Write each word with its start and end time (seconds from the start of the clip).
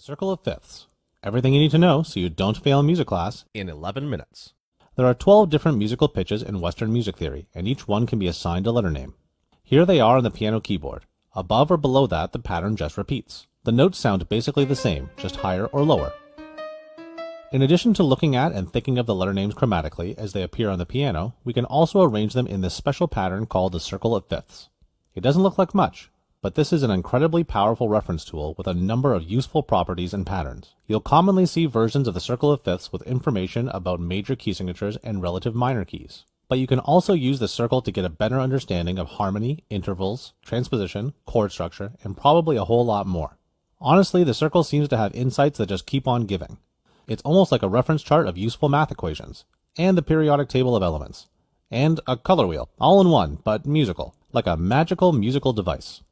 Circle 0.00 0.30
of 0.30 0.40
fifths. 0.40 0.86
Everything 1.22 1.52
you 1.52 1.60
need 1.60 1.72
to 1.72 1.78
know 1.78 2.02
so 2.02 2.18
you 2.18 2.30
don't 2.30 2.56
fail 2.56 2.82
music 2.82 3.06
class 3.06 3.44
in 3.52 3.68
11 3.68 4.08
minutes. 4.08 4.54
There 4.96 5.04
are 5.04 5.12
12 5.12 5.50
different 5.50 5.76
musical 5.76 6.08
pitches 6.08 6.42
in 6.42 6.62
Western 6.62 6.90
music 6.90 7.18
theory, 7.18 7.48
and 7.54 7.68
each 7.68 7.86
one 7.86 8.06
can 8.06 8.18
be 8.18 8.26
assigned 8.26 8.66
a 8.66 8.72
letter 8.72 8.90
name. 8.90 9.12
Here 9.62 9.84
they 9.84 10.00
are 10.00 10.16
on 10.16 10.24
the 10.24 10.30
piano 10.30 10.58
keyboard. 10.58 11.04
Above 11.34 11.70
or 11.70 11.76
below 11.76 12.06
that, 12.06 12.32
the 12.32 12.38
pattern 12.38 12.76
just 12.76 12.96
repeats. 12.96 13.46
The 13.64 13.72
notes 13.72 13.98
sound 13.98 14.26
basically 14.30 14.64
the 14.64 14.74
same, 14.74 15.10
just 15.18 15.36
higher 15.36 15.66
or 15.66 15.82
lower. 15.82 16.14
In 17.52 17.60
addition 17.60 17.92
to 17.92 18.02
looking 18.02 18.34
at 18.34 18.52
and 18.52 18.72
thinking 18.72 18.96
of 18.96 19.04
the 19.04 19.14
letter 19.14 19.34
names 19.34 19.54
chromatically 19.54 20.16
as 20.16 20.32
they 20.32 20.42
appear 20.42 20.70
on 20.70 20.78
the 20.78 20.86
piano, 20.86 21.34
we 21.44 21.52
can 21.52 21.66
also 21.66 22.00
arrange 22.00 22.32
them 22.32 22.46
in 22.46 22.62
this 22.62 22.72
special 22.72 23.06
pattern 23.06 23.44
called 23.44 23.72
the 23.72 23.80
circle 23.80 24.16
of 24.16 24.26
fifths. 24.28 24.70
It 25.14 25.20
doesn't 25.20 25.42
look 25.42 25.58
like 25.58 25.74
much, 25.74 26.10
but 26.42 26.54
this 26.54 26.72
is 26.72 26.82
an 26.82 26.90
incredibly 26.90 27.44
powerful 27.44 27.88
reference 27.88 28.24
tool 28.24 28.54
with 28.56 28.66
a 28.66 28.74
number 28.74 29.12
of 29.12 29.30
useful 29.30 29.62
properties 29.62 30.14
and 30.14 30.26
patterns. 30.26 30.74
You'll 30.86 31.00
commonly 31.00 31.44
see 31.44 31.66
versions 31.66 32.08
of 32.08 32.14
the 32.14 32.20
circle 32.20 32.50
of 32.50 32.62
fifths 32.62 32.90
with 32.90 33.02
information 33.02 33.68
about 33.68 34.00
major 34.00 34.34
key 34.34 34.54
signatures 34.54 34.96
and 35.02 35.22
relative 35.22 35.54
minor 35.54 35.84
keys. 35.84 36.24
But 36.48 36.58
you 36.58 36.66
can 36.66 36.78
also 36.78 37.12
use 37.12 37.38
the 37.38 37.46
circle 37.46 37.82
to 37.82 37.92
get 37.92 38.06
a 38.06 38.10
better 38.10 38.40
understanding 38.40 38.98
of 38.98 39.06
harmony, 39.06 39.64
intervals, 39.68 40.32
transposition, 40.42 41.12
chord 41.26 41.52
structure, 41.52 41.92
and 42.02 42.16
probably 42.16 42.56
a 42.56 42.64
whole 42.64 42.84
lot 42.84 43.06
more. 43.06 43.36
Honestly, 43.78 44.24
the 44.24 44.34
circle 44.34 44.64
seems 44.64 44.88
to 44.88 44.96
have 44.96 45.14
insights 45.14 45.58
that 45.58 45.68
just 45.68 45.86
keep 45.86 46.08
on 46.08 46.26
giving. 46.26 46.58
It's 47.06 47.22
almost 47.22 47.52
like 47.52 47.62
a 47.62 47.68
reference 47.68 48.02
chart 48.02 48.26
of 48.26 48.38
useful 48.38 48.68
math 48.68 48.90
equations, 48.90 49.44
and 49.76 49.96
the 49.96 50.02
periodic 50.02 50.48
table 50.48 50.74
of 50.74 50.82
elements, 50.82 51.28
and 51.70 52.00
a 52.06 52.16
color 52.16 52.46
wheel, 52.46 52.70
all 52.80 53.00
in 53.00 53.10
one, 53.10 53.38
but 53.44 53.66
musical, 53.66 54.14
like 54.32 54.46
a 54.46 54.56
magical 54.56 55.12
musical 55.12 55.52
device. 55.52 56.02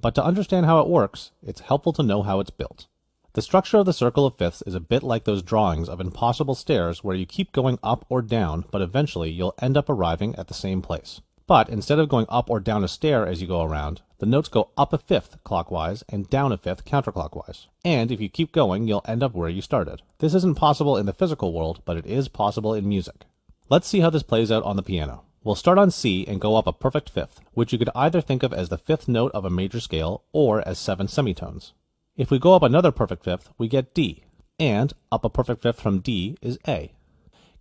But 0.00 0.14
to 0.16 0.24
understand 0.24 0.66
how 0.66 0.80
it 0.80 0.88
works, 0.88 1.30
it's 1.42 1.60
helpful 1.60 1.92
to 1.94 2.02
know 2.02 2.22
how 2.22 2.40
it's 2.40 2.50
built. 2.50 2.86
The 3.34 3.42
structure 3.42 3.78
of 3.78 3.86
the 3.86 3.92
circle 3.92 4.26
of 4.26 4.36
fifths 4.36 4.62
is 4.64 4.74
a 4.74 4.80
bit 4.80 5.02
like 5.02 5.24
those 5.24 5.42
drawings 5.42 5.88
of 5.88 6.00
impossible 6.00 6.54
stairs 6.54 7.02
where 7.02 7.16
you 7.16 7.26
keep 7.26 7.50
going 7.50 7.80
up 7.82 8.04
or 8.08 8.22
down, 8.22 8.64
but 8.70 8.80
eventually 8.80 9.30
you'll 9.30 9.56
end 9.60 9.76
up 9.76 9.88
arriving 9.88 10.36
at 10.36 10.46
the 10.46 10.54
same 10.54 10.80
place. 10.80 11.20
But 11.46 11.68
instead 11.68 11.98
of 11.98 12.08
going 12.08 12.26
up 12.28 12.48
or 12.48 12.60
down 12.60 12.84
a 12.84 12.88
stair 12.88 13.26
as 13.26 13.42
you 13.42 13.48
go 13.48 13.62
around, 13.62 14.02
the 14.18 14.26
notes 14.26 14.48
go 14.48 14.70
up 14.78 14.92
a 14.92 14.98
fifth 14.98 15.42
clockwise 15.44 16.04
and 16.08 16.30
down 16.30 16.52
a 16.52 16.56
fifth 16.56 16.84
counterclockwise. 16.84 17.66
And 17.84 18.10
if 18.10 18.20
you 18.20 18.28
keep 18.28 18.52
going, 18.52 18.86
you'll 18.86 19.04
end 19.06 19.22
up 19.22 19.34
where 19.34 19.50
you 19.50 19.60
started. 19.60 20.02
This 20.20 20.34
isn't 20.34 20.56
possible 20.56 20.96
in 20.96 21.06
the 21.06 21.12
physical 21.12 21.52
world, 21.52 21.82
but 21.84 21.96
it 21.96 22.06
is 22.06 22.28
possible 22.28 22.72
in 22.72 22.88
music. 22.88 23.26
Let's 23.68 23.88
see 23.88 24.00
how 24.00 24.10
this 24.10 24.22
plays 24.22 24.52
out 24.52 24.62
on 24.62 24.76
the 24.76 24.82
piano. 24.82 25.24
We'll 25.44 25.54
start 25.54 25.76
on 25.76 25.90
C 25.90 26.26
and 26.26 26.40
go 26.40 26.56
up 26.56 26.66
a 26.66 26.72
perfect 26.72 27.10
fifth, 27.10 27.42
which 27.52 27.70
you 27.70 27.78
could 27.78 27.90
either 27.94 28.22
think 28.22 28.42
of 28.42 28.54
as 28.54 28.70
the 28.70 28.78
fifth 28.78 29.06
note 29.06 29.30
of 29.32 29.44
a 29.44 29.50
major 29.50 29.78
scale 29.78 30.24
or 30.32 30.66
as 30.66 30.78
seven 30.78 31.06
semitones. 31.06 31.74
If 32.16 32.30
we 32.30 32.38
go 32.38 32.54
up 32.54 32.62
another 32.62 32.90
perfect 32.90 33.24
fifth, 33.24 33.50
we 33.58 33.68
get 33.68 33.92
D, 33.92 34.24
and 34.58 34.94
up 35.12 35.22
a 35.22 35.28
perfect 35.28 35.60
fifth 35.60 35.82
from 35.82 36.00
D 36.00 36.38
is 36.40 36.58
A. 36.66 36.92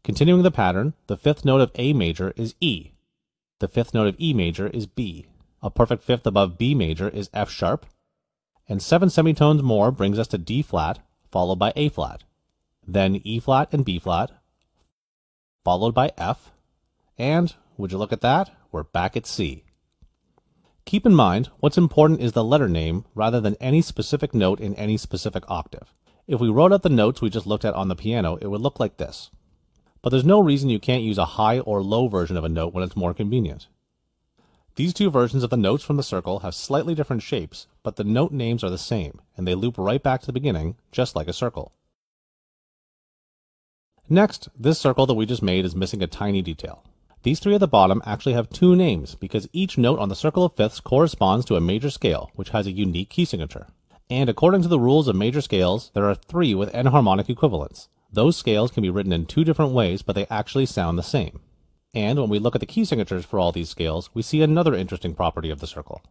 Continuing 0.01 0.43
the 0.43 0.51
pattern, 0.51 0.93
the 1.07 1.17
fifth 1.17 1.43
note 1.43 1.59
of 1.59 1.71
A 1.75 1.91
major 1.91 2.33
is 2.37 2.55
E. 2.61 2.91
The 3.59 3.67
fifth 3.67 3.93
note 3.93 4.07
of 4.07 4.15
E 4.17 4.33
major 4.33 4.67
is 4.67 4.85
B. 4.85 5.25
A 5.61 5.69
perfect 5.69 6.03
fifth 6.03 6.25
above 6.25 6.57
B 6.57 6.73
major 6.73 7.09
is 7.09 7.29
F 7.33 7.49
sharp. 7.49 7.85
And 8.69 8.81
seven 8.81 9.09
semitones 9.09 9.61
more 9.61 9.91
brings 9.91 10.17
us 10.17 10.27
to 10.29 10.37
D 10.37 10.61
flat, 10.61 10.99
followed 11.29 11.59
by 11.59 11.73
A 11.75 11.89
flat. 11.89 12.23
Then 12.87 13.19
E 13.25 13.41
flat 13.41 13.73
and 13.73 13.83
B 13.83 13.99
flat, 13.99 14.31
followed 15.65 15.93
by 15.93 16.11
F, 16.17 16.51
and 17.17 17.53
would 17.77 17.91
you 17.91 17.97
look 17.97 18.13
at 18.13 18.21
that? 18.21 18.51
We're 18.71 18.83
back 18.83 19.17
at 19.17 19.25
C. 19.25 19.63
Keep 20.85 21.05
in 21.05 21.15
mind, 21.15 21.49
what's 21.59 21.77
important 21.77 22.21
is 22.21 22.33
the 22.33 22.43
letter 22.43 22.67
name 22.67 23.05
rather 23.15 23.39
than 23.39 23.55
any 23.59 23.81
specific 23.81 24.33
note 24.33 24.59
in 24.59 24.75
any 24.75 24.97
specific 24.97 25.43
octave. 25.47 25.93
If 26.27 26.39
we 26.39 26.49
wrote 26.49 26.73
out 26.73 26.83
the 26.83 26.89
notes 26.89 27.21
we 27.21 27.29
just 27.29 27.47
looked 27.47 27.65
at 27.65 27.73
on 27.73 27.87
the 27.87 27.95
piano, 27.95 28.37
it 28.41 28.47
would 28.47 28.61
look 28.61 28.79
like 28.79 28.97
this. 28.97 29.29
But 30.01 30.09
there's 30.09 30.25
no 30.25 30.41
reason 30.41 30.69
you 30.69 30.79
can't 30.79 31.03
use 31.03 31.17
a 31.17 31.25
high 31.25 31.59
or 31.59 31.81
low 31.81 32.07
version 32.07 32.37
of 32.37 32.43
a 32.43 32.49
note 32.49 32.73
when 32.73 32.83
it's 32.83 32.95
more 32.95 33.13
convenient. 33.13 33.67
These 34.75 34.93
two 34.93 35.09
versions 35.09 35.43
of 35.43 35.49
the 35.49 35.57
notes 35.57 35.83
from 35.83 35.97
the 35.97 36.03
circle 36.03 36.39
have 36.39 36.55
slightly 36.55 36.95
different 36.95 37.21
shapes, 37.21 37.67
but 37.83 37.95
the 37.95 38.03
note 38.03 38.31
names 38.31 38.63
are 38.63 38.69
the 38.69 38.77
same, 38.77 39.21
and 39.37 39.47
they 39.47 39.55
loop 39.55 39.77
right 39.77 40.01
back 40.01 40.19
to 40.21 40.25
the 40.25 40.33
beginning, 40.33 40.75
just 40.91 41.15
like 41.15 41.27
a 41.27 41.33
circle. 41.33 41.73
Next, 44.09 44.49
this 44.59 44.79
circle 44.79 45.05
that 45.05 45.13
we 45.13 45.25
just 45.25 45.41
made 45.41 45.63
is 45.63 45.75
missing 45.75 46.01
a 46.01 46.07
tiny 46.07 46.41
detail. 46.41 46.83
These 47.23 47.39
three 47.39 47.55
at 47.55 47.61
the 47.61 47.67
bottom 47.69 48.01
actually 48.05 48.33
have 48.33 48.49
two 48.49 48.75
names 48.75 49.15
because 49.15 49.47
each 49.53 49.77
note 49.77 49.97
on 49.97 50.09
the 50.09 50.15
circle 50.15 50.43
of 50.43 50.53
fifths 50.53 50.81
corresponds 50.81 51.45
to 51.45 51.55
a 51.55 51.61
major 51.61 51.89
scale, 51.89 52.29
which 52.35 52.49
has 52.49 52.67
a 52.67 52.71
unique 52.71 53.09
key 53.09 53.23
signature. 53.23 53.67
And 54.09 54.29
according 54.29 54.61
to 54.63 54.67
the 54.67 54.79
rules 54.79 55.07
of 55.07 55.15
major 55.15 55.39
scales, 55.39 55.89
there 55.93 56.03
are 56.03 56.15
three 56.15 56.53
with 56.53 56.73
enharmonic 56.73 57.29
equivalents. 57.29 57.87
Those 58.11 58.35
scales 58.35 58.71
can 58.71 58.83
be 58.83 58.89
written 58.89 59.13
in 59.13 59.25
two 59.25 59.45
different 59.45 59.71
ways, 59.71 60.01
but 60.01 60.13
they 60.13 60.27
actually 60.29 60.65
sound 60.65 60.97
the 60.97 61.03
same. 61.03 61.39
And 61.93 62.19
when 62.19 62.29
we 62.29 62.39
look 62.39 62.55
at 62.55 62.59
the 62.59 62.67
key 62.67 62.83
signatures 62.83 63.23
for 63.23 63.39
all 63.39 63.53
these 63.53 63.69
scales, 63.69 64.09
we 64.13 64.21
see 64.21 64.41
another 64.41 64.75
interesting 64.75 65.15
property 65.15 65.49
of 65.49 65.61
the 65.61 65.67
circle. 65.67 66.01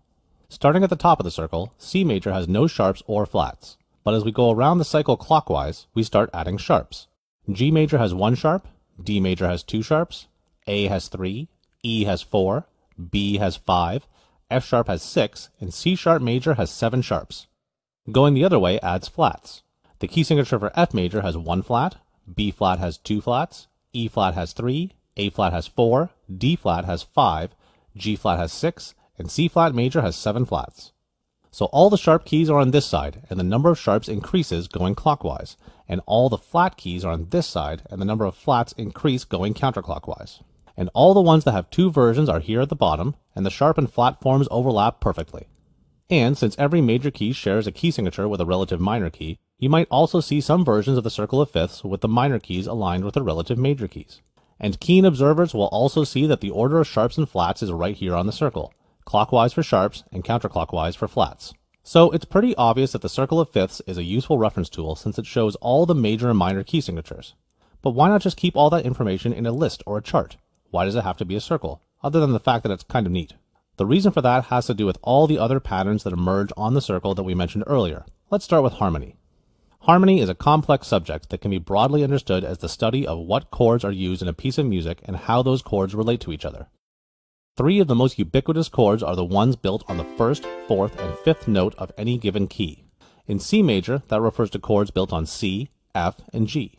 Starting 0.49 0.83
at 0.83 0.91
the 0.91 0.97
top 0.97 1.21
of 1.21 1.25
the 1.25 1.31
circle, 1.31 1.75
C 1.77 2.05
major 2.05 2.33
has 2.33 2.49
no 2.49 2.67
sharps 2.67 3.03
or 3.07 3.27
flats. 3.27 3.77
But 4.03 4.15
as 4.15 4.25
we 4.25 4.33
go 4.33 4.51
around 4.51 4.79
the 4.79 4.85
cycle 4.85 5.19
clockwise, 5.19 5.87
we 5.95 6.03
start 6.03 6.31
adding 6.33 6.57
sharps. 6.57 7.07
G 7.51 7.71
major 7.71 7.99
has 7.99 8.15
one 8.15 8.35
sharp, 8.35 8.67
D 9.03 9.21
major 9.21 9.47
has 9.47 9.63
two 9.63 9.83
sharps, 9.83 10.27
a 10.67 10.87
has 10.87 11.09
3, 11.09 11.49
E 11.83 12.05
has 12.05 12.23
4, 12.23 12.67
B 13.11 13.39
has 13.39 13.57
5, 13.57 14.07
F 14.51 14.65
sharp 14.65 14.87
has 14.87 15.03
6, 15.03 15.51
and 15.61 15.73
C 15.73 15.95
sharp 15.95 16.23
major 16.23 16.55
has 16.55 16.71
7 16.71 17.03
sharps. 17.03 17.47
Going 18.11 18.35
the 18.35 18.45
other 18.45 18.59
way 18.59 18.79
adds 18.81 19.09
flats. 19.09 19.63
The 19.99 20.09
key 20.09 20.23
signature 20.23 20.59
for 20.59 20.73
F 20.75 20.93
major 20.93 21.23
has 21.23 21.37
1 21.37 21.63
flat, 21.63 21.97
B 22.33 22.51
flat 22.51 22.79
has 22.79 22.99
2 22.99 23.21
flats, 23.21 23.69
E 23.93 24.09
flat 24.09 24.35
has 24.35 24.53
3, 24.53 24.93
A 25.17 25.31
flat 25.31 25.53
has 25.53 25.67
4, 25.67 26.11
D 26.37 26.57
flat 26.57 26.85
has 26.85 27.03
5, 27.03 27.55
G 27.97 28.17
flat 28.17 28.39
has 28.39 28.53
6, 28.53 28.95
and 29.19 29.31
C 29.31 29.49
flat 29.49 29.75
major 29.75 30.03
has 30.03 30.17
7 30.17 30.45
flats. 30.45 30.93
So 31.51 31.67
all 31.67 31.91
the 31.91 31.99
sharp 31.99 32.25
keys 32.25 32.49
are 32.49 32.59
on 32.59 32.71
this 32.71 32.87
side, 32.87 33.27
and 33.29 33.39
the 33.39 33.45
number 33.45 33.71
of 33.71 33.79
sharps 33.79 34.09
increases 34.09 34.69
going 34.69 34.95
clockwise, 34.95 35.57
and 35.87 36.01
all 36.07 36.29
the 36.29 36.39
flat 36.39 36.77
keys 36.77 37.05
are 37.05 37.13
on 37.13 37.27
this 37.29 37.47
side, 37.47 37.83
and 37.91 38.01
the 38.01 38.07
number 38.07 38.25
of 38.25 38.35
flats 38.35 38.73
increase 38.73 39.25
going 39.25 39.53
counterclockwise 39.53 40.41
and 40.77 40.91
all 40.95 41.15
the 41.15 41.21
ones 41.21 41.45
that 41.45 41.53
have 41.53 41.71
two 41.71 41.91
versions 41.91 42.29
are 42.29 42.41
here 42.41 42.61
at 42.61 42.69
the 42.69 42.77
bottom, 42.77 43.15
and 43.35 43.45
the 43.45 43.51
sharp 43.51 43.79
and 43.79 43.93
flat 43.93 44.21
forms 44.21 44.49
overlap 44.51 45.01
perfectly. 45.01 45.47
And 46.11 46.37
since 46.37 46.57
every 46.59 46.81
major 46.81 47.11
key 47.11 47.33
shares 47.33 47.67
a 47.67 47.73
key 47.73 47.91
signature 47.91 48.29
with 48.29 48.41
a 48.41 48.47
relative 48.47 48.81
minor 48.81 49.11
key, 49.11 49.39
you 49.59 49.71
might 49.71 49.89
also 49.91 50.21
see 50.21 50.41
some 50.41 50.65
versions 50.65 50.99
of 50.99 51.05
the 51.05 51.11
circle 51.11 51.41
of 51.41 51.51
fifths 51.51 51.85
with 51.85 52.01
the 52.01 52.09
minor 52.09 52.39
keys 52.39 52.67
aligned 52.67 53.05
with 53.05 53.15
the 53.15 53.23
relative 53.23 53.57
major 53.57 53.89
keys. 53.89 54.21
And 54.59 54.81
keen 54.81 55.05
observers 55.05 55.55
will 55.55 55.67
also 55.67 56.05
see 56.05 56.27
that 56.27 56.41
the 56.41 56.51
order 56.51 56.81
of 56.81 56.87
sharps 56.87 57.17
and 57.17 57.29
flats 57.29 57.63
is 57.63 57.73
right 57.73 57.97
here 57.97 58.15
on 58.15 58.27
the 58.27 58.33
circle, 58.33 58.75
clockwise 59.05 59.53
for 59.53 59.63
sharps 59.63 60.05
and 60.13 60.25
counterclockwise 60.25 60.97
for 60.97 61.09
flats. 61.09 61.55
So 61.83 62.11
it's 62.11 62.25
pretty 62.25 62.55
obvious 62.57 62.93
that 62.93 63.03
the 63.03 63.09
circle 63.09 63.41
of 63.41 63.51
fifths 63.51 63.83
is 63.87 63.99
a 63.99 64.05
useful 64.05 64.39
reference 64.39 64.69
tool 64.69 64.95
since 64.95 65.19
it 65.19 65.27
shows 65.27 65.57
all 65.57 65.85
the 65.85 65.95
major 65.95 66.29
and 66.29 66.39
minor 66.39 66.63
key 66.63 66.81
signatures. 66.81 67.35
But 67.83 67.91
why 67.91 68.09
not 68.09 68.21
just 68.21 68.37
keep 68.37 68.57
all 68.57 68.71
that 68.71 68.85
information 68.85 69.33
in 69.33 69.47
a 69.47 69.53
list 69.53 69.83
or 69.87 69.99
a 69.99 70.03
chart? 70.03 70.37
Why 70.73 70.87
does 70.87 70.97
it 70.97 71.05
have 71.05 71.19
to 71.19 71.27
be 71.27 71.37
a 71.37 71.41
circle? 71.41 71.83
Other 72.03 72.19
than 72.19 72.33
the 72.33 72.41
fact 72.41 72.63
that 72.63 72.73
it's 72.73 72.83
kind 72.83 73.07
of 73.07 73.13
neat. 73.13 73.35
The 73.77 73.85
reason 73.85 74.11
for 74.11 74.23
that 74.23 74.47
has 74.47 74.67
to 74.67 74.75
do 74.75 74.87
with 74.87 74.97
all 75.03 75.27
the 75.27 75.39
other 75.39 75.61
patterns 75.61 76.03
that 76.03 76.15
emerge 76.15 76.51
on 76.57 76.73
the 76.73 76.81
circle 76.81 77.15
that 77.15 77.25
we 77.25 77.35
mentioned 77.35 77.65
earlier. 77.67 78.07
Let's 78.31 78.47
start 78.47 78.63
with 78.63 78.73
harmony. 78.75 79.17
Harmony 79.81 80.21
is 80.21 80.31
a 80.31 80.35
complex 80.35 80.87
subject 80.87 81.29
that 81.29 81.43
can 81.43 81.51
be 81.51 81.59
broadly 81.59 82.03
understood 82.03 82.43
as 82.43 82.59
the 82.59 82.71
study 82.71 83.07
of 83.07 83.19
what 83.19 83.51
chords 83.51 83.85
are 83.85 83.93
used 83.93 84.23
in 84.23 84.29
a 84.29 84.33
piece 84.33 84.57
of 84.57 84.65
music 84.65 85.03
and 85.05 85.17
how 85.17 85.43
those 85.43 85.61
chords 85.61 85.95
relate 85.95 86.21
to 86.23 86.33
each 86.33 86.47
other. 86.47 86.69
Three 87.59 87.79
of 87.79 87.87
the 87.87 87.95
most 87.95 88.19
ubiquitous 88.19 88.71
chords 88.71 89.03
are 89.03 89.15
the 89.15 89.27
ones 89.27 89.57
built 89.57 89.85
on 89.89 89.99
the 89.99 90.05
first, 90.17 90.47
fourth, 90.67 90.99
and 90.99 91.19
fifth 91.19 91.47
note 91.47 91.75
of 91.77 91.93
any 91.99 92.17
given 92.17 92.49
key. 92.49 92.85
In 93.27 93.39
C 93.39 93.63
major, 93.63 94.03
that 94.09 94.23
refers 94.23 94.49
to 94.51 94.59
chords 94.59 94.91
built 94.91 95.13
on 95.13 95.27
C, 95.27 95.69
F, 95.95 96.23
and 96.33 96.47
G. 96.47 96.79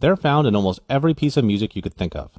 They're 0.00 0.16
found 0.16 0.48
in 0.48 0.56
almost 0.56 0.80
every 0.90 1.14
piece 1.14 1.36
of 1.36 1.44
music 1.44 1.76
you 1.76 1.82
could 1.82 1.94
think 1.94 2.16
of. 2.16 2.32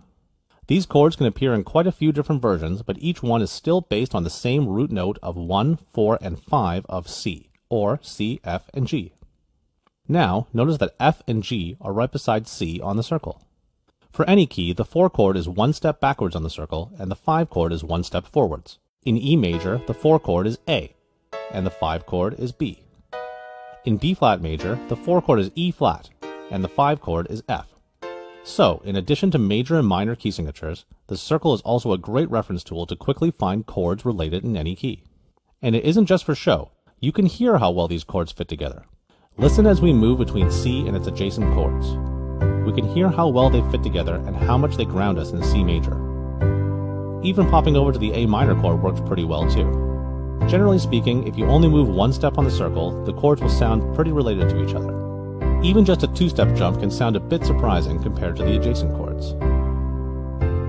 These 0.68 0.86
chords 0.86 1.16
can 1.18 1.26
appear 1.26 1.54
in 1.54 1.64
quite 1.64 1.88
a 1.88 1.92
few 1.92 2.12
different 2.12 2.42
versions, 2.42 2.82
but 2.84 2.98
each 3.00 3.22
one 3.22 3.42
is 3.42 3.52
still 3.52 3.82
based 3.82 4.16
on 4.16 4.24
the 4.24 4.30
same 4.30 4.68
root 4.68 4.92
note 4.92 5.20
of 5.22 5.36
1, 5.36 5.78
4, 5.92 6.18
and 6.22 6.40
5 6.40 6.86
of 6.88 7.10
C, 7.10 7.50
or 7.70 8.00
C, 8.02 8.40
F, 8.44 8.70
and 8.74 8.88
G. 8.88 9.14
Now, 10.08 10.48
notice 10.54 10.78
that 10.78 10.96
F 11.00 11.22
and 11.28 11.44
G 11.44 11.76
are 11.82 11.92
right 11.92 12.12
beside 12.12 12.48
C 12.48 12.80
on 12.82 12.96
the 12.96 13.04
circle. 13.04 13.42
For 14.12 14.30
any 14.30 14.46
key, 14.46 14.74
the 14.74 14.86
4 14.86 15.10
chord 15.10 15.36
is 15.36 15.50
one 15.50 15.74
step 15.74 16.00
backwards 16.00 16.36
on 16.36 16.44
the 16.44 16.50
circle, 16.50 16.94
and 16.98 17.12
the 17.12 17.16
5 17.16 17.50
chord 17.50 17.74
is 17.74 17.84
one 17.84 18.04
step 18.04 18.26
forwards. 18.26 18.80
In 19.06 19.18
E 19.18 19.36
major, 19.36 19.82
the 19.86 19.94
4 19.94 20.20
chord 20.20 20.48
is 20.48 20.60
A, 20.70 20.96
and 21.52 21.66
the 21.66 21.72
5 21.72 22.06
chord 22.06 22.40
is 22.40 22.54
B. 22.54 22.84
In 23.84 23.98
B 23.98 24.14
flat 24.14 24.42
major, 24.42 24.80
the 24.88 24.96
4 24.96 25.22
chord 25.22 25.40
is 25.40 25.52
E 25.56 25.72
flat, 25.72 26.10
and 26.50 26.64
the 26.64 26.70
5 26.70 27.02
chord 27.02 27.28
is 27.30 27.44
F. 27.50 27.73
So, 28.46 28.82
in 28.84 28.98
addition 28.98 29.32
to 29.32 29.40
major 29.40 29.80
and 29.80 29.88
minor 29.88 30.16
key 30.16 30.30
signatures, 30.30 30.84
the 31.08 31.16
circle 31.16 31.54
is 31.54 31.62
also 31.62 31.94
a 31.94 31.98
great 31.98 32.30
reference 32.30 32.62
tool 32.64 32.86
to 32.88 32.96
quickly 32.96 33.32
find 33.32 33.66
chords 33.66 34.04
related 34.04 34.44
in 34.44 34.58
any 34.58 34.76
key. 34.76 35.04
And 35.62 35.76
it 35.76 35.86
isn't 35.86 36.08
just 36.08 36.26
for 36.26 36.36
show. 36.36 36.72
You 37.00 37.14
can 37.14 37.26
hear 37.26 37.58
how 37.58 37.72
well 37.72 37.88
these 37.88 38.04
chords 38.04 38.34
fit 38.34 38.50
together. 38.50 38.84
Listen 39.38 39.66
as 39.66 39.82
we 39.82 39.94
move 39.94 40.20
between 40.20 40.52
C 40.52 40.86
and 40.86 40.96
its 40.96 41.08
adjacent 41.08 41.54
chords. 41.54 41.88
We 42.66 42.74
can 42.74 42.88
hear 42.94 43.10
how 43.10 43.30
well 43.30 43.50
they 43.50 43.62
fit 43.72 43.82
together 43.82 44.16
and 44.16 44.36
how 44.36 44.58
much 44.58 44.76
they 44.76 44.86
ground 44.86 45.18
us 45.18 45.32
in 45.32 45.42
C 45.42 45.64
major. 45.64 45.96
Even 47.24 47.50
popping 47.50 47.78
over 47.78 47.94
to 47.94 48.00
the 48.00 48.12
A 48.12 48.26
minor 48.26 48.60
chord 48.60 48.84
works 48.84 49.02
pretty 49.06 49.24
well 49.24 49.50
too. 49.50 49.72
Generally 50.50 50.80
speaking, 50.80 51.26
if 51.26 51.38
you 51.38 51.46
only 51.46 51.70
move 51.70 51.88
one 51.88 52.12
step 52.12 52.38
on 52.38 52.44
the 52.44 52.52
circle, 52.52 53.04
the 53.06 53.14
chords 53.14 53.42
will 53.42 53.50
sound 53.50 53.96
pretty 53.96 54.12
related 54.12 54.50
to 54.50 54.64
each 54.64 54.76
other. 54.76 55.03
Even 55.64 55.86
just 55.86 56.04
a 56.04 56.08
two-step 56.10 56.54
jump 56.56 56.82
can 56.82 56.92
sound 56.92 57.16
a 57.16 57.22
bit 57.22 57.46
surprising 57.46 58.02
compared 58.04 58.36
to 58.36 58.44
the 58.44 58.58
adjacent 58.58 58.94
chords. 58.98 59.34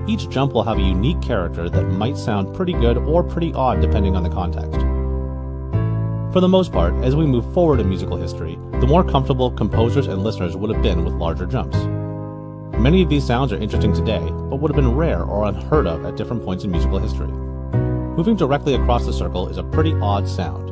Each 0.09 0.29
jump 0.29 0.53
will 0.53 0.63
have 0.63 0.77
a 0.77 0.81
unique 0.81 1.21
character 1.21 1.69
that 1.69 1.83
might 1.83 2.15
sound 2.15 2.55
pretty 2.55 2.71
good 2.71 2.97
or 2.97 3.21
pretty 3.21 3.53
odd 3.53 3.81
depending 3.81 4.15
on 4.15 4.23
the 4.23 4.29
context. 4.29 4.79
For 6.31 6.39
the 6.39 6.47
most 6.47 6.71
part, 6.71 6.93
as 7.03 7.13
we 7.13 7.25
move 7.25 7.53
forward 7.53 7.81
in 7.81 7.89
musical 7.89 8.15
history, 8.15 8.57
the 8.79 8.87
more 8.87 9.03
comfortable 9.03 9.51
composers 9.51 10.07
and 10.07 10.23
listeners 10.23 10.55
would 10.55 10.73
have 10.73 10.81
been 10.81 11.03
with 11.03 11.15
larger 11.15 11.45
jumps. 11.45 11.77
Many 12.77 13.01
of 13.01 13.09
these 13.09 13.25
sounds 13.25 13.51
are 13.51 13.57
interesting 13.57 13.93
today, 13.93 14.19
but 14.19 14.57
would 14.61 14.71
have 14.71 14.75
been 14.75 14.95
rare 14.95 15.23
or 15.23 15.45
unheard 15.45 15.87
of 15.87 16.05
at 16.05 16.15
different 16.15 16.45
points 16.45 16.63
in 16.63 16.71
musical 16.71 16.99
history. 16.99 17.31
Moving 18.15 18.37
directly 18.37 18.75
across 18.75 19.05
the 19.05 19.11
circle 19.11 19.49
is 19.49 19.57
a 19.57 19.63
pretty 19.63 19.93
odd 19.95 20.25
sound, 20.25 20.71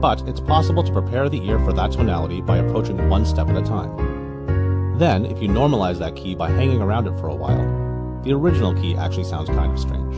but 0.00 0.26
it's 0.26 0.40
possible 0.40 0.82
to 0.82 0.92
prepare 0.92 1.28
the 1.28 1.46
ear 1.46 1.58
for 1.58 1.72
that 1.74 1.92
tonality 1.92 2.40
by 2.40 2.58
approaching 2.58 3.08
one 3.08 3.26
step 3.26 3.48
at 3.48 3.56
a 3.56 3.62
time. 3.62 4.98
Then, 4.98 5.26
if 5.26 5.40
you 5.42 5.48
normalize 5.48 5.98
that 5.98 6.16
key 6.16 6.34
by 6.34 6.50
hanging 6.50 6.80
around 6.80 7.06
it 7.06 7.18
for 7.18 7.28
a 7.28 7.34
while, 7.34 8.20
the 8.22 8.32
original 8.32 8.74
key 8.74 8.96
actually 8.96 9.24
sounds 9.24 9.48
kind 9.48 9.72
of 9.72 9.78
strange. 9.78 10.16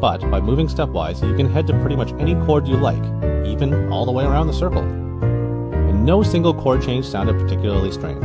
But 0.00 0.28
by 0.30 0.40
moving 0.40 0.68
stepwise, 0.68 1.26
you 1.26 1.36
can 1.36 1.50
head 1.50 1.66
to 1.68 1.80
pretty 1.80 1.96
much 1.96 2.12
any 2.14 2.34
chord 2.46 2.68
you 2.68 2.76
like, 2.76 3.02
even 3.46 3.92
all 3.92 4.04
the 4.04 4.12
way 4.12 4.24
around 4.24 4.48
the 4.48 4.52
circle. 4.52 4.82
And 4.82 6.04
no 6.04 6.22
single 6.22 6.54
chord 6.54 6.82
change 6.82 7.06
sounded 7.06 7.38
particularly 7.38 7.92
strange. 7.92 8.24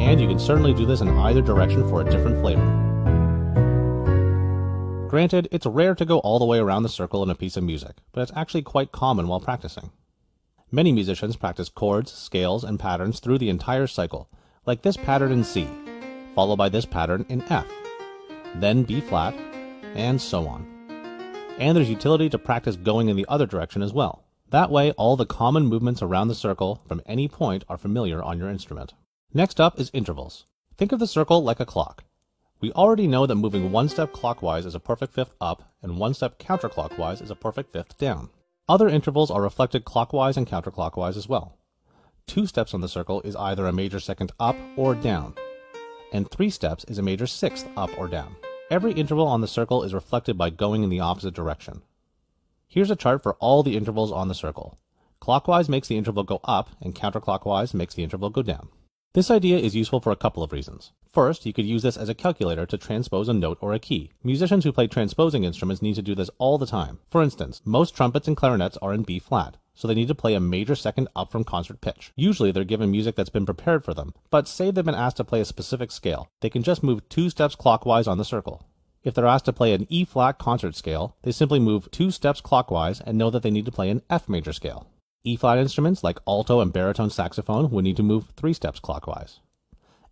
And 0.00 0.20
you 0.20 0.28
can 0.28 0.38
certainly 0.38 0.72
do 0.72 0.86
this 0.86 1.00
in 1.00 1.08
either 1.08 1.42
direction 1.42 1.88
for 1.88 2.00
a 2.00 2.04
different 2.04 2.40
flavor. 2.40 2.77
Granted, 5.08 5.48
it's 5.50 5.64
rare 5.64 5.94
to 5.94 6.04
go 6.04 6.18
all 6.18 6.38
the 6.38 6.44
way 6.44 6.58
around 6.58 6.82
the 6.82 6.88
circle 6.90 7.22
in 7.22 7.30
a 7.30 7.34
piece 7.34 7.56
of 7.56 7.64
music, 7.64 7.96
but 8.12 8.20
it's 8.20 8.32
actually 8.36 8.60
quite 8.60 8.92
common 8.92 9.26
while 9.26 9.40
practicing. 9.40 9.90
Many 10.70 10.92
musicians 10.92 11.34
practice 11.34 11.70
chords, 11.70 12.12
scales, 12.12 12.62
and 12.62 12.78
patterns 12.78 13.18
through 13.18 13.38
the 13.38 13.48
entire 13.48 13.86
cycle, 13.86 14.28
like 14.66 14.82
this 14.82 14.98
pattern 14.98 15.32
in 15.32 15.44
C, 15.44 15.66
followed 16.34 16.56
by 16.56 16.68
this 16.68 16.84
pattern 16.84 17.24
in 17.30 17.40
F, 17.50 17.66
then 18.56 18.82
B 18.82 19.00
flat, 19.00 19.32
and 19.94 20.20
so 20.20 20.46
on. 20.46 20.66
And 21.58 21.74
there's 21.74 21.88
utility 21.88 22.28
to 22.28 22.38
practice 22.38 22.76
going 22.76 23.08
in 23.08 23.16
the 23.16 23.26
other 23.30 23.46
direction 23.46 23.80
as 23.80 23.94
well. 23.94 24.26
That 24.50 24.70
way, 24.70 24.90
all 24.92 25.16
the 25.16 25.24
common 25.24 25.66
movements 25.66 26.02
around 26.02 26.28
the 26.28 26.34
circle 26.34 26.82
from 26.86 27.00
any 27.06 27.28
point 27.28 27.64
are 27.66 27.78
familiar 27.78 28.22
on 28.22 28.36
your 28.36 28.50
instrument. 28.50 28.92
Next 29.32 29.58
up 29.58 29.80
is 29.80 29.90
intervals. 29.94 30.44
Think 30.76 30.92
of 30.92 30.98
the 30.98 31.06
circle 31.06 31.42
like 31.42 31.60
a 31.60 31.66
clock. 31.66 32.04
We 32.60 32.72
already 32.72 33.06
know 33.06 33.24
that 33.24 33.36
moving 33.36 33.70
one 33.70 33.88
step 33.88 34.12
clockwise 34.12 34.66
is 34.66 34.74
a 34.74 34.80
perfect 34.80 35.14
fifth 35.14 35.32
up, 35.40 35.62
and 35.80 35.96
one 35.96 36.12
step 36.12 36.40
counterclockwise 36.40 37.22
is 37.22 37.30
a 37.30 37.36
perfect 37.36 37.72
fifth 37.72 37.96
down. 37.98 38.30
Other 38.68 38.88
intervals 38.88 39.30
are 39.30 39.40
reflected 39.40 39.84
clockwise 39.84 40.36
and 40.36 40.46
counterclockwise 40.46 41.16
as 41.16 41.28
well. 41.28 41.56
Two 42.26 42.46
steps 42.46 42.74
on 42.74 42.80
the 42.80 42.88
circle 42.88 43.22
is 43.22 43.36
either 43.36 43.66
a 43.66 43.72
major 43.72 44.00
second 44.00 44.32
up 44.40 44.56
or 44.76 44.96
down, 44.96 45.34
and 46.12 46.28
three 46.30 46.50
steps 46.50 46.84
is 46.84 46.98
a 46.98 47.02
major 47.02 47.28
sixth 47.28 47.68
up 47.76 47.96
or 47.96 48.08
down. 48.08 48.34
Every 48.70 48.92
interval 48.92 49.28
on 49.28 49.40
the 49.40 49.46
circle 49.46 49.84
is 49.84 49.94
reflected 49.94 50.36
by 50.36 50.50
going 50.50 50.82
in 50.82 50.90
the 50.90 51.00
opposite 51.00 51.34
direction. 51.34 51.82
Here's 52.66 52.90
a 52.90 52.96
chart 52.96 53.22
for 53.22 53.34
all 53.34 53.62
the 53.62 53.76
intervals 53.76 54.10
on 54.10 54.26
the 54.26 54.34
circle. 54.34 54.78
Clockwise 55.20 55.68
makes 55.68 55.88
the 55.88 55.96
interval 55.96 56.24
go 56.24 56.40
up, 56.42 56.70
and 56.82 56.94
counterclockwise 56.94 57.72
makes 57.72 57.94
the 57.94 58.02
interval 58.02 58.30
go 58.30 58.42
down. 58.42 58.68
This 59.14 59.30
idea 59.30 59.56
is 59.56 59.74
useful 59.74 60.00
for 60.00 60.12
a 60.12 60.16
couple 60.16 60.42
of 60.42 60.52
reasons. 60.52 60.92
First, 61.10 61.46
you 61.46 61.54
could 61.54 61.64
use 61.64 61.82
this 61.82 61.96
as 61.96 62.10
a 62.10 62.14
calculator 62.14 62.66
to 62.66 62.76
transpose 62.76 63.26
a 63.28 63.32
note 63.32 63.56
or 63.62 63.72
a 63.72 63.78
key. 63.78 64.12
Musicians 64.22 64.64
who 64.64 64.72
play 64.72 64.86
transposing 64.86 65.44
instruments 65.44 65.80
need 65.80 65.94
to 65.94 66.02
do 66.02 66.14
this 66.14 66.28
all 66.36 66.58
the 66.58 66.66
time. 66.66 66.98
For 67.08 67.22
instance, 67.22 67.62
most 67.64 67.96
trumpets 67.96 68.28
and 68.28 68.36
clarinets 68.36 68.76
are 68.82 68.92
in 68.92 69.04
B 69.04 69.18
flat, 69.18 69.56
so 69.74 69.88
they 69.88 69.94
need 69.94 70.08
to 70.08 70.14
play 70.14 70.34
a 70.34 70.40
major 70.40 70.74
second 70.74 71.08
up 71.16 71.32
from 71.32 71.42
concert 71.42 71.80
pitch. 71.80 72.12
Usually 72.16 72.52
they're 72.52 72.64
given 72.64 72.90
music 72.90 73.16
that's 73.16 73.30
been 73.30 73.46
prepared 73.46 73.82
for 73.82 73.94
them, 73.94 74.12
but 74.28 74.46
say 74.46 74.70
they've 74.70 74.84
been 74.84 74.94
asked 74.94 75.16
to 75.16 75.24
play 75.24 75.40
a 75.40 75.46
specific 75.46 75.90
scale, 75.90 76.30
they 76.40 76.50
can 76.50 76.62
just 76.62 76.82
move 76.82 77.08
two 77.08 77.30
steps 77.30 77.54
clockwise 77.54 78.06
on 78.06 78.18
the 78.18 78.26
circle. 78.26 78.66
If 79.02 79.14
they're 79.14 79.26
asked 79.26 79.46
to 79.46 79.54
play 79.54 79.72
an 79.72 79.86
E 79.88 80.04
flat 80.04 80.38
concert 80.38 80.76
scale, 80.76 81.16
they 81.22 81.32
simply 81.32 81.60
move 81.60 81.90
two 81.90 82.10
steps 82.10 82.42
clockwise 82.42 83.00
and 83.00 83.16
know 83.16 83.30
that 83.30 83.42
they 83.42 83.50
need 83.50 83.64
to 83.64 83.72
play 83.72 83.88
an 83.88 84.02
F 84.10 84.28
major 84.28 84.52
scale. 84.52 84.86
E 85.24 85.36
flat 85.36 85.58
instruments 85.58 86.04
like 86.04 86.18
alto 86.26 86.60
and 86.60 86.72
baritone 86.72 87.10
saxophone 87.10 87.70
would 87.70 87.84
need 87.84 87.96
to 87.96 88.02
move 88.02 88.28
three 88.36 88.52
steps 88.52 88.78
clockwise. 88.78 89.40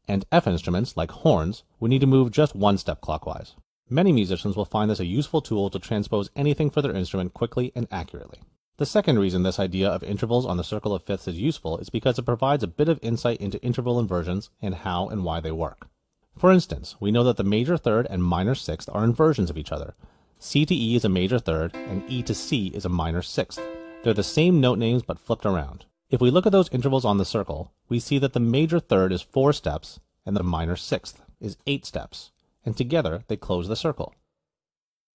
And 0.09 0.25
F 0.33 0.47
instruments 0.47 0.97
like 0.97 1.11
horns 1.11 1.63
would 1.79 1.91
need 1.91 2.01
to 2.01 2.07
move 2.07 2.31
just 2.31 2.57
one 2.57 2.77
step 2.77 3.01
clockwise. 3.01 3.55
Many 3.89 4.11
musicians 4.11 4.57
will 4.57 4.65
find 4.65 4.91
this 4.91 4.99
a 4.99 5.07
useful 5.07 5.41
tool 5.41 5.71
to 5.71 5.79
transpose 5.79 6.31
anything 6.35 6.71
for 6.71 6.83
their 6.83 6.95
instrument 6.95 7.35
quickly 7.35 7.71
and 7.77 7.87
accurately. 7.93 8.41
The 8.79 8.87
second 8.87 9.19
reason 9.19 9.43
this 9.43 9.61
idea 9.61 9.89
of 9.89 10.03
intervals 10.03 10.45
on 10.45 10.57
the 10.57 10.65
circle 10.65 10.93
of 10.93 11.05
fifths 11.05 11.29
is 11.29 11.39
useful 11.39 11.79
is 11.79 11.89
because 11.89 12.19
it 12.19 12.27
provides 12.27 12.63
a 12.63 12.69
bit 12.69 12.89
of 12.89 12.99
insight 13.01 13.41
into 13.41 13.63
interval 13.63 13.99
inversions 14.01 14.51
and 14.61 14.75
how 14.75 15.09
and 15.09 15.25
why 15.25 15.41
they 15.41 15.53
work. 15.53 15.89
For 16.37 16.53
instance, 16.53 16.97
we 17.01 17.11
know 17.11 17.25
that 17.25 17.37
the 17.37 17.45
major 17.45 17.79
third 17.79 18.07
and 18.11 18.23
minor 18.23 18.55
sixth 18.55 18.91
are 18.93 19.05
inversions 19.05 19.51
of 19.51 19.57
each 19.57 19.73
other. 19.73 19.95
C 20.39 20.67
to 20.67 20.75
E 20.75 20.95
is 20.95 21.05
a 21.05 21.09
major 21.09 21.39
third, 21.39 21.75
and 21.75 22.05
E 22.11 22.23
to 22.25 22.35
C 22.35 22.67
is 22.75 22.85
a 22.85 22.91
minor 22.91 23.23
sixth. 23.23 23.63
They're 24.07 24.15
the 24.15 24.23
same 24.23 24.61
note 24.61 24.79
names 24.79 25.03
but 25.03 25.19
flipped 25.19 25.45
around. 25.45 25.85
If 26.11 26.21
we 26.21 26.31
look 26.31 26.47
at 26.47 26.53
those 26.53 26.69
intervals 26.71 27.05
on 27.05 27.19
the 27.19 27.25
circle, 27.25 27.73
we 27.89 27.99
see 27.99 28.21
that 28.21 28.35
the 28.35 28.39
major 28.39 28.79
third 28.79 29.13
is 29.13 29.21
four 29.21 29.53
steps 29.53 29.99
and 30.25 30.37
the 30.37 30.45
minor 30.45 30.77
sixth 30.77 31.21
is 31.41 31.57
eight 31.67 31.85
steps, 31.85 32.31
and 32.65 32.77
together 32.77 33.25
they 33.27 33.37
close 33.37 33.67
the 33.67 33.75
circle. 33.75 34.15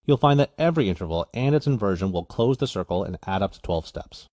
You'll 0.06 0.18
find 0.18 0.38
that 0.42 0.52
every 0.58 0.90
interval 0.90 1.26
and 1.34 1.56
its 1.56 1.68
inversion 1.68 2.12
will 2.12 2.26
close 2.26 2.58
the 2.58 2.68
circle 2.68 3.02
and 3.06 3.18
add 3.26 3.42
up 3.42 3.54
to 3.54 3.62
12 3.62 3.88
steps. 3.88 4.28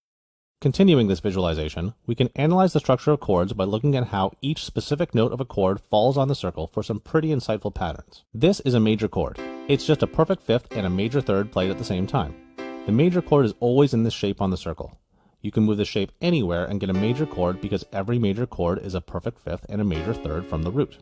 Continuing 0.61 1.07
this 1.07 1.21
visualization, 1.21 1.95
we 2.05 2.17
can 2.17 2.31
analyze 2.35 2.73
the 2.73 2.81
structure 2.81 3.13
of 3.13 3.21
chords 3.21 3.53
by 3.53 3.63
looking 3.63 3.95
at 3.95 4.09
how 4.09 4.33
each 4.43 4.65
specific 4.65 5.15
note 5.15 5.31
of 5.33 5.41
a 5.41 5.45
chord 5.45 5.81
falls 5.81 6.19
on 6.19 6.27
the 6.27 6.35
circle 6.35 6.67
for 6.67 6.83
some 6.83 6.99
pretty 6.99 7.29
insightful 7.29 7.73
patterns. 7.73 8.25
This 8.35 8.59
is 8.59 8.75
a 8.75 8.81
major 8.81 9.07
chord. 9.07 9.39
It's 9.69 9.87
just 9.87 10.03
a 10.03 10.09
perfect 10.09 10.43
fifth 10.43 10.67
and 10.73 10.85
a 10.85 10.91
major 10.91 11.21
third 11.21 11.53
played 11.53 11.71
at 11.71 11.79
the 11.79 11.85
same 11.85 12.09
time. 12.09 12.48
The 12.89 12.93
major 12.93 13.21
chord 13.21 13.45
is 13.45 13.53
always 13.61 13.93
in 13.93 14.05
this 14.05 14.15
shape 14.15 14.41
on 14.41 14.49
the 14.49 14.57
circle. 14.57 14.99
You 15.43 15.51
can 15.51 15.65
move 15.65 15.77
the 15.77 15.85
shape 15.85 16.11
anywhere 16.23 16.65
and 16.65 16.81
get 16.81 16.89
a 16.89 16.95
major 16.95 17.27
chord 17.27 17.61
because 17.61 17.85
every 17.93 18.19
major 18.19 18.47
chord 18.47 18.79
is 18.79 18.95
a 18.95 19.03
perfect 19.03 19.39
fifth 19.41 19.67
and 19.69 19.83
a 19.83 19.85
major 19.85 20.15
third 20.15 20.47
from 20.47 20.63
the 20.63 20.71
root. 20.71 20.97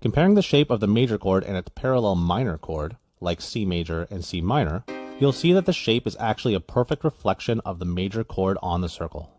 Comparing 0.00 0.36
the 0.36 0.40
shape 0.40 0.70
of 0.70 0.80
the 0.80 0.86
major 0.86 1.18
chord 1.18 1.44
and 1.44 1.54
its 1.54 1.70
parallel 1.74 2.14
minor 2.14 2.56
chord, 2.56 2.96
like 3.20 3.42
C 3.42 3.66
major 3.66 4.08
and 4.10 4.24
C 4.24 4.40
minor, 4.40 4.84
you'll 5.20 5.32
see 5.32 5.52
that 5.52 5.66
the 5.66 5.72
shape 5.74 6.06
is 6.06 6.16
actually 6.18 6.54
a 6.54 6.60
perfect 6.60 7.04
reflection 7.04 7.60
of 7.60 7.78
the 7.78 7.84
major 7.84 8.24
chord 8.24 8.56
on 8.62 8.80
the 8.80 8.88
circle. 8.88 9.30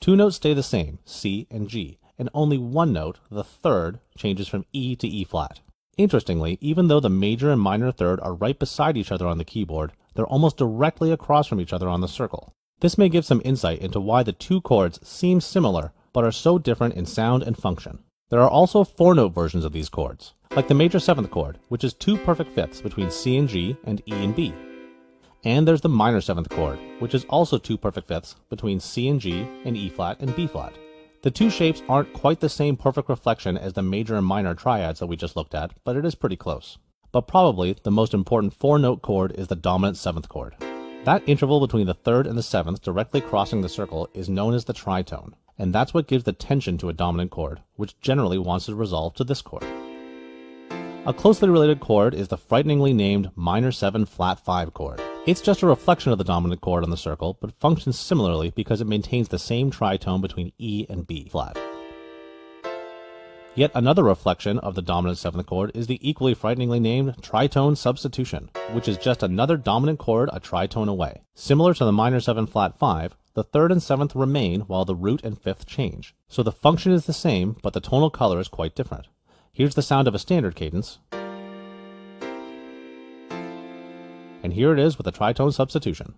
Two 0.00 0.14
notes 0.14 0.36
stay 0.36 0.52
the 0.52 0.62
same, 0.62 0.98
C 1.06 1.46
and 1.50 1.66
G, 1.66 1.98
and 2.18 2.28
only 2.34 2.58
one 2.58 2.92
note, 2.92 3.20
the 3.30 3.42
third, 3.42 4.00
changes 4.18 4.48
from 4.48 4.66
E 4.74 4.94
to 4.96 5.08
E 5.08 5.24
flat. 5.24 5.60
Interestingly, 5.96 6.58
even 6.60 6.88
though 6.88 7.00
the 7.00 7.08
major 7.08 7.50
and 7.50 7.60
minor 7.62 7.90
third 7.90 8.20
are 8.20 8.34
right 8.34 8.58
beside 8.58 8.98
each 8.98 9.10
other 9.10 9.26
on 9.26 9.38
the 9.38 9.46
keyboard, 9.46 9.92
they're 10.14 10.26
almost 10.26 10.56
directly 10.56 11.12
across 11.12 11.46
from 11.46 11.60
each 11.60 11.72
other 11.72 11.88
on 11.88 12.00
the 12.00 12.08
circle. 12.08 12.52
This 12.80 12.98
may 12.98 13.08
give 13.08 13.24
some 13.24 13.42
insight 13.44 13.80
into 13.80 14.00
why 14.00 14.22
the 14.22 14.32
two 14.32 14.60
chords 14.60 14.98
seem 15.06 15.40
similar, 15.40 15.92
but 16.12 16.24
are 16.24 16.32
so 16.32 16.58
different 16.58 16.94
in 16.94 17.06
sound 17.06 17.42
and 17.42 17.56
function. 17.56 18.00
There 18.30 18.40
are 18.40 18.50
also 18.50 18.82
four 18.82 19.14
note 19.14 19.34
versions 19.34 19.64
of 19.64 19.72
these 19.72 19.88
chords, 19.88 20.34
like 20.56 20.68
the 20.68 20.74
major 20.74 20.98
seventh 20.98 21.30
chord, 21.30 21.58
which 21.68 21.84
is 21.84 21.94
two 21.94 22.16
perfect 22.16 22.50
fifths 22.52 22.80
between 22.80 23.10
C 23.10 23.36
and 23.36 23.48
G 23.48 23.76
and 23.84 24.00
E 24.06 24.12
and 24.12 24.34
B. 24.34 24.54
And 25.44 25.66
there's 25.66 25.80
the 25.80 25.88
minor 25.88 26.20
seventh 26.20 26.48
chord, 26.48 26.78
which 26.98 27.14
is 27.14 27.24
also 27.26 27.58
two 27.58 27.76
perfect 27.76 28.08
fifths 28.08 28.36
between 28.48 28.80
C 28.80 29.08
and 29.08 29.20
G 29.20 29.46
and 29.64 29.76
E 29.76 29.88
flat 29.88 30.20
and 30.20 30.34
B 30.34 30.46
flat. 30.46 30.72
The 31.22 31.30
two 31.30 31.50
shapes 31.50 31.82
aren't 31.88 32.12
quite 32.12 32.40
the 32.40 32.48
same 32.48 32.76
perfect 32.76 33.08
reflection 33.08 33.56
as 33.56 33.74
the 33.74 33.82
major 33.82 34.16
and 34.16 34.26
minor 34.26 34.54
triads 34.54 34.98
that 34.98 35.06
we 35.06 35.16
just 35.16 35.36
looked 35.36 35.54
at, 35.54 35.72
but 35.84 35.96
it 35.96 36.04
is 36.04 36.14
pretty 36.14 36.36
close. 36.36 36.78
But 37.12 37.28
probably 37.28 37.76
the 37.82 37.90
most 37.90 38.14
important 38.14 38.54
four 38.54 38.78
note 38.78 39.02
chord 39.02 39.32
is 39.32 39.48
the 39.48 39.54
dominant 39.54 39.98
seventh 39.98 40.30
chord. 40.30 40.56
That 41.04 41.22
interval 41.26 41.60
between 41.60 41.86
the 41.86 41.94
third 41.94 42.26
and 42.26 42.38
the 42.38 42.42
seventh 42.42 42.80
directly 42.80 43.20
crossing 43.20 43.60
the 43.60 43.68
circle 43.68 44.08
is 44.14 44.30
known 44.30 44.54
as 44.54 44.64
the 44.64 44.72
tritone, 44.72 45.34
and 45.58 45.74
that's 45.74 45.92
what 45.92 46.06
gives 46.06 46.24
the 46.24 46.32
tension 46.32 46.78
to 46.78 46.88
a 46.88 46.94
dominant 46.94 47.30
chord, 47.30 47.60
which 47.76 48.00
generally 48.00 48.38
wants 48.38 48.66
to 48.66 48.74
resolve 48.74 49.14
to 49.14 49.24
this 49.24 49.42
chord. 49.42 49.64
A 51.04 51.12
closely 51.12 51.50
related 51.50 51.80
chord 51.80 52.14
is 52.14 52.28
the 52.28 52.38
frighteningly 52.38 52.94
named 52.94 53.30
minor 53.34 53.72
7 53.72 54.06
flat 54.06 54.40
5 54.40 54.72
chord. 54.72 55.02
It's 55.26 55.40
just 55.40 55.62
a 55.62 55.66
reflection 55.66 56.12
of 56.12 56.18
the 56.18 56.24
dominant 56.24 56.60
chord 56.62 56.82
on 56.82 56.90
the 56.90 56.96
circle, 56.96 57.36
but 57.40 57.58
functions 57.60 57.98
similarly 57.98 58.50
because 58.50 58.80
it 58.80 58.86
maintains 58.86 59.28
the 59.28 59.38
same 59.38 59.70
tritone 59.70 60.22
between 60.22 60.52
E 60.58 60.86
and 60.88 61.06
B 61.06 61.28
flat. 61.28 61.58
Yet 63.54 63.70
another 63.74 64.02
reflection 64.02 64.58
of 64.60 64.74
the 64.74 64.80
dominant 64.80 65.18
seventh 65.18 65.44
chord 65.44 65.72
is 65.74 65.86
the 65.86 65.98
equally 66.08 66.32
frighteningly 66.32 66.80
named 66.80 67.16
tritone 67.20 67.76
substitution, 67.76 68.48
which 68.72 68.88
is 68.88 68.96
just 68.96 69.22
another 69.22 69.58
dominant 69.58 69.98
chord 69.98 70.30
a 70.32 70.40
tritone 70.40 70.88
away. 70.88 71.20
Similar 71.34 71.74
to 71.74 71.84
the 71.84 71.92
minor 71.92 72.18
7 72.18 72.46
flat 72.46 72.78
5, 72.78 73.14
the 73.34 73.44
third 73.44 73.70
and 73.70 73.82
seventh 73.82 74.14
remain 74.14 74.62
while 74.62 74.86
the 74.86 74.94
root 74.94 75.22
and 75.22 75.38
fifth 75.38 75.66
change. 75.66 76.14
So 76.28 76.42
the 76.42 76.50
function 76.50 76.92
is 76.92 77.04
the 77.04 77.12
same, 77.12 77.56
but 77.62 77.74
the 77.74 77.80
tonal 77.80 78.08
color 78.08 78.40
is 78.40 78.48
quite 78.48 78.74
different. 78.74 79.08
Here's 79.52 79.74
the 79.74 79.82
sound 79.82 80.08
of 80.08 80.14
a 80.14 80.18
standard 80.18 80.54
cadence. 80.54 80.98
And 84.42 84.54
here 84.54 84.72
it 84.72 84.78
is 84.78 84.96
with 84.96 85.06
a 85.06 85.12
tritone 85.12 85.52
substitution. 85.52 86.14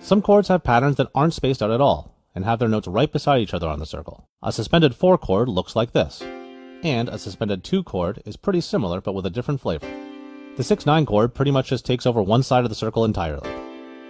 Some 0.00 0.22
chords 0.22 0.46
have 0.48 0.62
patterns 0.62 0.96
that 0.96 1.10
aren't 1.14 1.34
spaced 1.34 1.62
out 1.62 1.72
at 1.72 1.80
all, 1.80 2.14
and 2.38 2.44
have 2.44 2.60
their 2.60 2.68
notes 2.68 2.86
right 2.86 3.10
beside 3.10 3.40
each 3.40 3.52
other 3.52 3.66
on 3.66 3.80
the 3.80 3.84
circle. 3.84 4.28
A 4.44 4.52
suspended 4.52 4.94
4 4.94 5.18
chord 5.18 5.48
looks 5.48 5.74
like 5.74 5.90
this, 5.90 6.22
and 6.84 7.08
a 7.08 7.18
suspended 7.18 7.64
2 7.64 7.82
chord 7.82 8.22
is 8.24 8.36
pretty 8.36 8.60
similar 8.60 9.00
but 9.00 9.12
with 9.12 9.26
a 9.26 9.30
different 9.30 9.60
flavor. 9.60 9.88
The 10.56 10.62
6-9 10.62 11.04
chord 11.04 11.34
pretty 11.34 11.50
much 11.50 11.70
just 11.70 11.84
takes 11.84 12.06
over 12.06 12.22
one 12.22 12.44
side 12.44 12.62
of 12.62 12.70
the 12.70 12.76
circle 12.76 13.04
entirely. 13.04 13.50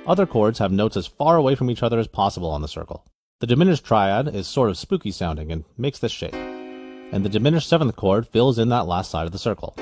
Other 0.07 0.27
chords 0.27 0.59
have 0.59 0.71
notes 0.71 0.95
as 0.95 1.07
far 1.07 1.39
away 1.39 1.55
from 1.55 1.71
each 1.71 1.83
other 1.83 1.99
as 1.99 2.07
possible 2.07 2.51
on 2.51 2.61
the 2.61 2.69
circle. 2.69 3.07
The 3.41 3.47
diminished 3.47 3.87
triad 3.87 4.29
is 4.29 4.47
sort 4.47 4.69
of 4.69 4.77
spooky 4.77 5.11
sounding 5.11 5.51
and 5.51 5.65
makes 5.79 5.99
this 5.99 6.13
shape, 6.13 6.35
and 6.35 7.25
the 7.25 7.31
diminished 7.31 7.71
7th 7.73 7.97
chord 7.97 8.29
fills 8.29 8.59
in 8.59 8.69
that 8.69 8.87
last 8.87 9.11
side 9.11 9.25
of 9.25 9.33
the 9.33 9.39
circle. 9.39 9.75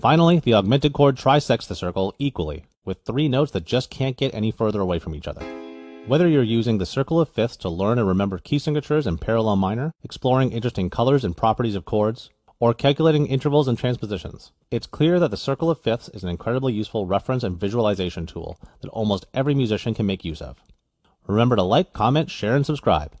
Finally, 0.00 0.40
the 0.40 0.54
augmented 0.54 0.92
chord 0.92 1.16
trisects 1.16 1.68
the 1.68 1.76
circle 1.76 2.12
equally, 2.18 2.64
with 2.84 3.04
three 3.04 3.28
notes 3.28 3.52
that 3.52 3.64
just 3.64 3.88
can't 3.88 4.16
get 4.16 4.34
any 4.34 4.50
further 4.50 4.80
away 4.80 4.98
from 4.98 5.14
each 5.14 5.28
other. 5.28 5.59
Whether 6.06 6.26
you're 6.26 6.42
using 6.42 6.78
the 6.78 6.86
circle 6.86 7.20
of 7.20 7.28
fifths 7.28 7.56
to 7.58 7.68
learn 7.68 7.98
and 7.98 8.08
remember 8.08 8.38
key 8.38 8.58
signatures 8.58 9.06
in 9.06 9.18
parallel 9.18 9.56
minor, 9.56 9.92
exploring 10.02 10.50
interesting 10.50 10.90
colors 10.90 11.24
and 11.24 11.36
properties 11.36 11.76
of 11.76 11.84
chords, 11.84 12.30
or 12.58 12.74
calculating 12.74 13.26
intervals 13.26 13.68
and 13.68 13.78
transpositions, 13.78 14.50
it's 14.70 14.86
clear 14.86 15.20
that 15.20 15.30
the 15.30 15.36
circle 15.36 15.70
of 15.70 15.80
fifths 15.80 16.08
is 16.08 16.24
an 16.24 16.28
incredibly 16.28 16.72
useful 16.72 17.06
reference 17.06 17.44
and 17.44 17.60
visualization 17.60 18.26
tool 18.26 18.58
that 18.80 18.88
almost 18.88 19.26
every 19.34 19.54
musician 19.54 19.94
can 19.94 20.06
make 20.06 20.24
use 20.24 20.40
of. 20.40 20.56
Remember 21.26 21.54
to 21.54 21.62
like, 21.62 21.92
comment, 21.92 22.30
share, 22.30 22.56
and 22.56 22.66
subscribe. 22.66 23.12